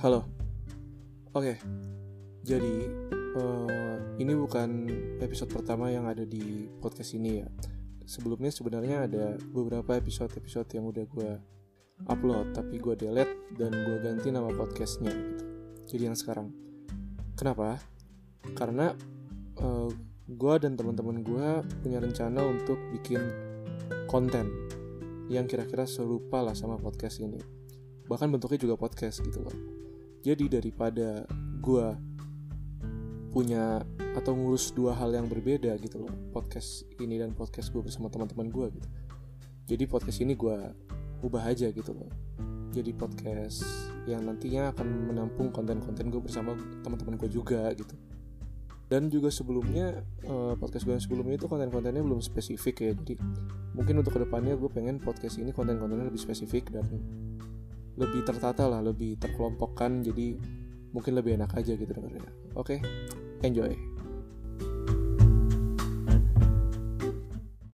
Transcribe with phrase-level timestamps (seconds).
[0.00, 0.24] Halo.
[1.36, 1.60] Oke.
[2.40, 2.88] Jadi
[3.36, 4.88] uh, ini bukan
[5.20, 7.48] episode pertama yang ada di podcast ini ya.
[8.08, 11.32] Sebelumnya sebenarnya ada beberapa episode-episode yang udah gue
[12.08, 15.12] upload tapi gue delete dan gue ganti nama podcastnya.
[15.12, 15.44] Gitu.
[15.92, 16.48] Jadi yang sekarang.
[17.36, 17.76] Kenapa?
[18.56, 18.96] Karena
[19.60, 19.92] eh, uh,
[20.32, 21.48] gue dan teman-teman gue
[21.84, 23.20] punya rencana untuk bikin
[24.08, 24.48] konten
[25.28, 27.60] yang kira-kira serupa lah sama podcast ini
[28.10, 29.54] bahkan bentuknya juga podcast gitu loh
[30.20, 31.24] jadi daripada
[31.60, 31.86] gue
[33.30, 33.84] punya
[34.18, 38.50] atau ngurus dua hal yang berbeda gitu loh podcast ini dan podcast gue bersama teman-teman
[38.50, 38.88] gue gitu.
[39.70, 40.56] Jadi podcast ini gue
[41.22, 42.10] ubah aja gitu loh.
[42.74, 43.62] Jadi podcast
[44.10, 47.94] yang nantinya akan menampung konten-konten gue bersama teman-teman gue juga gitu.
[48.90, 52.92] Dan juga sebelumnya uh, podcast gue yang sebelumnya itu konten-kontennya belum spesifik ya.
[52.98, 53.14] Jadi
[53.78, 56.82] mungkin untuk ke depannya gue pengen podcast ini konten-kontennya lebih spesifik dan
[58.00, 60.40] lebih tertata lah lebih terkelompokkan jadi
[60.96, 62.24] mungkin lebih enak aja gitu dengarnya
[62.56, 62.78] oke okay?
[63.44, 63.70] enjoy